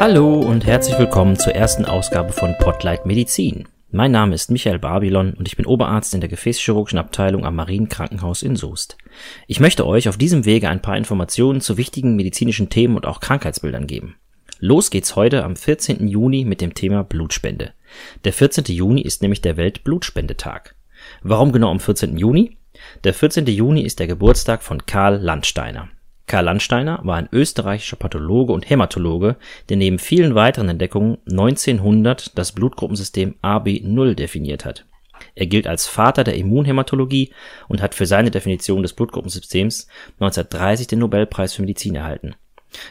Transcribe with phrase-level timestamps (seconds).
[0.00, 3.68] Hallo und herzlich willkommen zur ersten Ausgabe von Potlight Medizin.
[3.90, 8.42] Mein Name ist Michael Babylon und ich bin Oberarzt in der Gefäßchirurgischen Abteilung am Marienkrankenhaus
[8.42, 8.98] in Soest.
[9.46, 13.20] Ich möchte euch auf diesem Wege ein paar Informationen zu wichtigen medizinischen Themen und auch
[13.20, 14.16] Krankheitsbildern geben.
[14.58, 16.08] Los geht's heute am 14.
[16.08, 17.72] Juni mit dem Thema Blutspende.
[18.24, 18.64] Der 14.
[18.66, 20.74] Juni ist nämlich der Weltblutspendetag.
[21.22, 22.16] Warum genau am 14.
[22.16, 22.56] Juni?
[23.04, 23.46] Der 14.
[23.46, 25.88] Juni ist der Geburtstag von Karl Landsteiner.
[26.26, 29.36] Karl Landsteiner war ein österreichischer Pathologe und Hämatologe,
[29.68, 34.86] der neben vielen weiteren Entdeckungen 1900 das Blutgruppensystem AB0 definiert hat.
[35.34, 37.32] Er gilt als Vater der Immunhämatologie
[37.68, 39.88] und hat für seine Definition des Blutgruppensystems
[40.20, 42.34] 1930 den Nobelpreis für Medizin erhalten.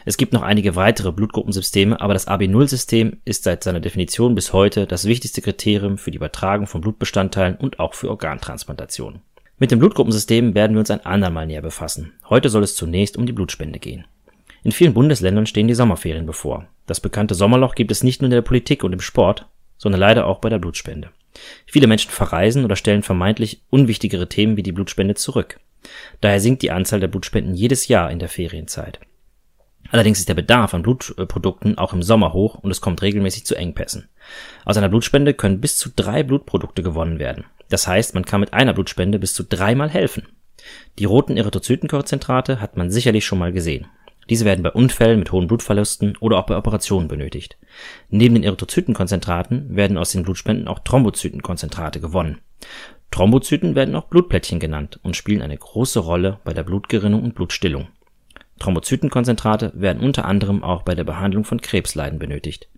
[0.04, 4.86] Es gibt noch einige weitere Blutgruppensysteme, aber das AB0-System ist seit seiner Definition bis heute
[4.86, 9.20] das wichtigste Kriterium für die Übertragung von Blutbestandteilen und auch für Organtransplantationen.
[9.56, 12.12] Mit dem Blutgruppensystem werden wir uns ein andermal näher befassen.
[12.28, 14.04] Heute soll es zunächst um die Blutspende gehen.
[14.64, 16.66] In vielen Bundesländern stehen die Sommerferien bevor.
[16.86, 19.46] Das bekannte Sommerloch gibt es nicht nur in der Politik und im Sport,
[19.78, 21.10] sondern leider auch bei der Blutspende.
[21.66, 25.60] Viele Menschen verreisen oder stellen vermeintlich unwichtigere Themen wie die Blutspende zurück.
[26.20, 28.98] Daher sinkt die Anzahl der Blutspenden jedes Jahr in der Ferienzeit.
[29.90, 33.54] Allerdings ist der Bedarf an Blutprodukten auch im Sommer hoch und es kommt regelmäßig zu
[33.54, 34.08] Engpässen.
[34.64, 37.44] Aus einer Blutspende können bis zu drei Blutprodukte gewonnen werden.
[37.68, 40.28] Das heißt, man kann mit einer Blutspende bis zu dreimal helfen.
[40.98, 43.86] Die roten Erythrozytenkonzentrate hat man sicherlich schon mal gesehen.
[44.30, 47.58] Diese werden bei Unfällen mit hohen Blutverlusten oder auch bei Operationen benötigt.
[48.08, 52.38] Neben den Erythrozytenkonzentraten werden aus den Blutspenden auch Thrombozytenkonzentrate gewonnen.
[53.10, 57.88] Thrombozyten werden auch Blutplättchen genannt und spielen eine große Rolle bei der Blutgerinnung und Blutstillung.
[58.60, 62.68] Thrombozytenkonzentrate werden unter anderem auch bei der Behandlung von Krebsleiden benötigt.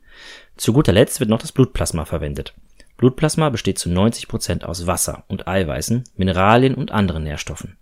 [0.56, 2.54] Zu guter Letzt wird noch das Blutplasma verwendet.
[2.96, 7.76] Blutplasma besteht zu 90 Prozent aus Wasser und Eiweißen, Mineralien und anderen Nährstoffen.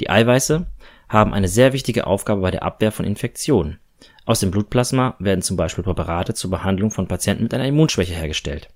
[0.00, 0.66] Die Eiweiße
[1.08, 3.78] haben eine sehr wichtige Aufgabe bei der Abwehr von Infektionen.
[4.24, 8.68] Aus dem Blutplasma werden zum Beispiel Präparate zur Behandlung von Patienten mit einer Immunschwäche hergestellt.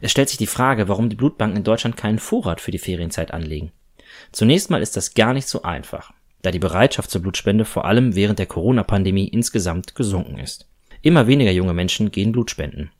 [0.00, 3.32] Es stellt sich die Frage, warum die Blutbanken in Deutschland keinen Vorrat für die Ferienzeit
[3.32, 3.72] anlegen.
[4.32, 6.12] Zunächst mal ist das gar nicht so einfach,
[6.42, 10.68] da die Bereitschaft zur Blutspende vor allem während der Corona-Pandemie insgesamt gesunken ist.
[11.02, 12.90] Immer weniger junge Menschen gehen Blutspenden.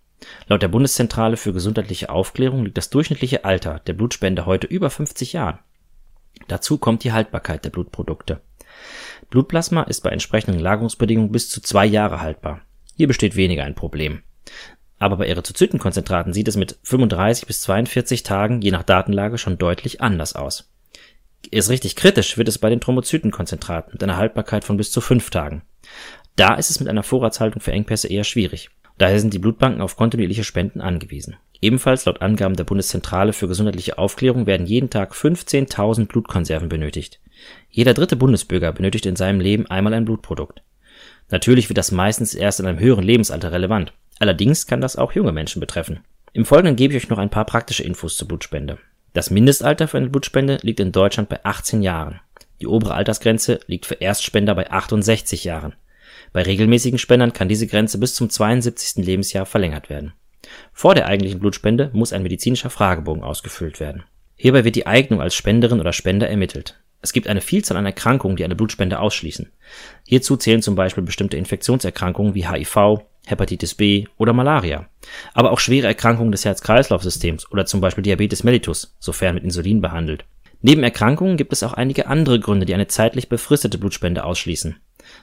[0.49, 5.33] Laut der Bundeszentrale für gesundheitliche Aufklärung liegt das durchschnittliche Alter der Blutspende heute über 50
[5.33, 5.59] Jahren.
[6.49, 8.41] Dazu kommt die Haltbarkeit der Blutprodukte.
[9.31, 12.61] Blutplasma ist bei entsprechenden Lagerungsbedingungen bis zu zwei Jahre haltbar.
[12.97, 14.23] Hier besteht weniger ein Problem.
[14.99, 20.01] Aber bei Erythrozytenkonzentraten sieht es mit 35 bis 42 Tagen je nach Datenlage schon deutlich
[20.01, 20.71] anders aus.
[21.51, 25.31] Ist richtig kritisch wird es bei den Thrombozytenkonzentraten mit einer Haltbarkeit von bis zu fünf
[25.31, 25.63] Tagen.
[26.37, 28.71] Da ist es mit einer Vorratshaltung für Engpässe eher schwierig.
[28.99, 31.37] Daher sind die Blutbanken auf kontinuierliche Spenden angewiesen.
[31.61, 37.21] Ebenfalls laut Angaben der Bundeszentrale für gesundheitliche Aufklärung werden jeden Tag 15.000 Blutkonserven benötigt.
[37.71, 40.63] Jeder dritte Bundesbürger benötigt in seinem Leben einmal ein Blutprodukt.
[41.31, 43.93] Natürlich wird das meistens erst in einem höheren Lebensalter relevant.
[44.19, 46.01] Allerdings kann das auch junge Menschen betreffen.
[46.33, 48.79] Im Folgenden gebe ich euch noch ein paar praktische Infos zur Blutspende.
[49.13, 52.21] Das Mindestalter für eine Blutspende liegt in Deutschland bei 18 Jahren.
[52.61, 55.75] Die obere Altersgrenze liegt für Erstspender bei 68 Jahren.
[56.35, 59.05] Bei regelmäßigen Spendern kann diese Grenze bis zum 72.
[59.07, 60.15] Lebensjahr verlängert werden.
[60.73, 64.03] Vor der eigentlichen Blutspende muss ein medizinischer Fragebogen ausgefüllt werden.
[64.35, 66.81] Hierbei wird die Eignung als Spenderin oder Spender ermittelt.
[67.01, 69.53] Es gibt eine Vielzahl an Erkrankungen, die eine Blutspende ausschließen.
[70.09, 74.89] Hierzu zählen zum Beispiel bestimmte Infektionserkrankungen wie HIV, Hepatitis B oder Malaria,
[75.35, 80.25] aber auch schwere Erkrankungen des Herz-Kreislauf-Systems oder zum Beispiel Diabetes mellitus, sofern mit Insulin behandelt.
[80.63, 84.77] Neben Erkrankungen gibt es auch einige andere Gründe, die eine zeitlich befristete Blutspende ausschließen.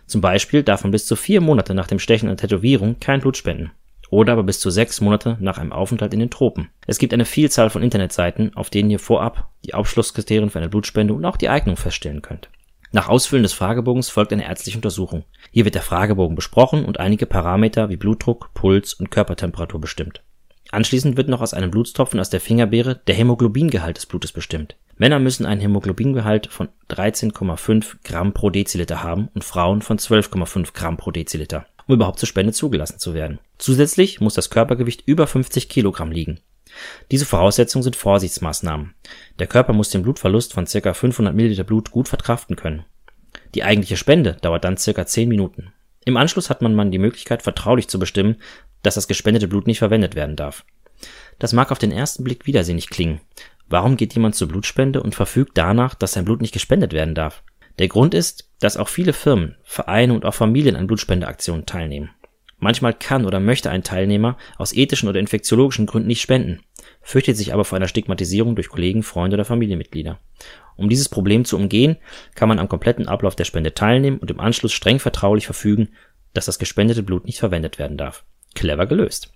[0.06, 3.38] Zum Beispiel darf man bis zu vier Monate nach dem Stechen einer Tätowierung kein Blut
[3.38, 3.72] spenden.
[4.10, 6.70] Oder aber bis zu sechs Monate nach einem Aufenthalt in den Tropen.
[6.86, 11.14] Es gibt eine Vielzahl von Internetseiten, auf denen ihr vorab die Aufschlusskriterien für eine Blutspende
[11.14, 12.50] und auch die Eignung feststellen könnt.
[12.94, 15.24] Nach Ausfüllen des Fragebogens folgt eine ärztliche Untersuchung.
[15.52, 20.22] Hier wird der Fragebogen besprochen und einige Parameter wie Blutdruck, Puls und Körpertemperatur bestimmt.
[20.72, 24.76] Anschließend wird noch aus einem Blutstropfen aus der Fingerbeere der Hämoglobingehalt des Blutes bestimmt.
[25.02, 30.98] Männer müssen einen Hämoglobingehalt von 13,5 Gramm pro Deziliter haben und Frauen von 12,5 Gramm
[30.98, 33.40] pro Deziliter, um überhaupt zur Spende zugelassen zu werden.
[33.58, 36.40] Zusätzlich muss das Körpergewicht über 50 Kilogramm liegen.
[37.10, 38.94] Diese Voraussetzungen sind Vorsichtsmaßnahmen.
[39.40, 40.94] Der Körper muss den Blutverlust von ca.
[40.94, 42.86] 500 Milliliter Blut gut verkraften können.
[43.56, 45.04] Die eigentliche Spende dauert dann ca.
[45.08, 45.74] 10 Minuten.
[46.06, 48.36] Im Anschluss hat man die Möglichkeit, vertraulich zu bestimmen,
[48.84, 50.64] dass das gespendete Blut nicht verwendet werden darf.
[51.40, 53.20] Das mag auf den ersten Blick widersinnig klingen,
[53.72, 57.42] Warum geht jemand zur Blutspende und verfügt danach, dass sein Blut nicht gespendet werden darf?
[57.80, 62.10] Der Grund ist, dass auch viele Firmen, Vereine und auch Familien an Blutspendeaktionen teilnehmen.
[62.60, 66.60] Manchmal kann oder möchte ein Teilnehmer aus ethischen oder infektiologischen Gründen nicht spenden,
[67.02, 70.20] fürchtet sich aber vor einer Stigmatisierung durch Kollegen, Freunde oder Familienmitglieder.
[70.76, 71.96] Um dieses Problem zu umgehen,
[72.36, 75.90] kann man am kompletten Ablauf der Spende teilnehmen und im Anschluss streng vertraulich verfügen,
[76.34, 78.26] dass das gespendete Blut nicht verwendet werden darf.
[78.54, 79.32] Clever gelöst.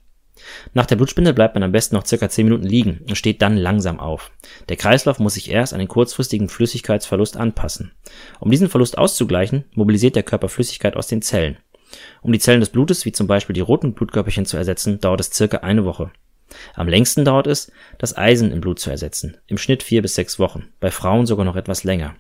[0.74, 3.58] Nach der Blutspende bleibt man am besten noch circa 10 Minuten liegen und steht dann
[3.58, 4.32] langsam auf.
[4.70, 7.92] Der Kreislauf muss sich erst an den kurzfristigen Flüssigkeitsverlust anpassen.
[8.40, 11.58] Um diesen Verlust auszugleichen, mobilisiert der Körper Flüssigkeit aus den Zellen.
[12.22, 15.32] Um die Zellen des Blutes, wie zum Beispiel die roten Blutkörperchen zu ersetzen, dauert es
[15.32, 16.12] circa eine Woche.
[16.74, 20.40] Am längsten dauert es, das Eisen im Blut zu ersetzen, im Schnitt vier bis sechs
[20.40, 22.16] Wochen, bei Frauen sogar noch etwas länger.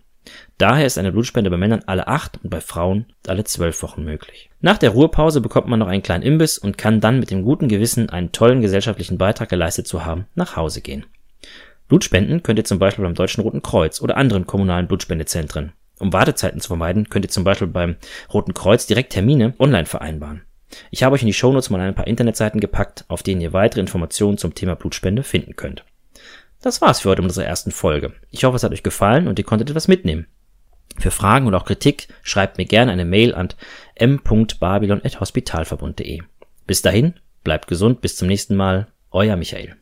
[0.57, 4.49] Daher ist eine Blutspende bei Männern alle acht und bei Frauen alle zwölf Wochen möglich.
[4.61, 7.67] Nach der Ruhepause bekommt man noch einen kleinen Imbiss und kann dann mit dem guten
[7.67, 11.05] Gewissen, einen tollen gesellschaftlichen Beitrag geleistet zu haben, nach Hause gehen.
[11.87, 15.73] Blutspenden könnt ihr zum Beispiel beim Deutschen Roten Kreuz oder anderen kommunalen Blutspendezentren.
[15.99, 17.95] Um Wartezeiten zu vermeiden, könnt ihr zum Beispiel beim
[18.33, 20.41] Roten Kreuz direkt Termine online vereinbaren.
[20.89, 23.81] Ich habe euch in die Shownotes mal ein paar Internetseiten gepackt, auf denen ihr weitere
[23.81, 25.85] Informationen zum Thema Blutspende finden könnt.
[26.65, 28.13] Das war's für heute in unserer ersten Folge.
[28.31, 30.25] Ich hoffe, es hat euch gefallen und ihr konntet etwas mitnehmen.
[30.97, 33.49] Für Fragen oder auch Kritik schreibt mir gerne eine Mail an
[33.93, 36.23] m.babylon.hospitalverbund.de.
[36.65, 37.13] Bis dahin,
[37.43, 39.75] bleibt gesund, bis zum nächsten Mal, euer Michael.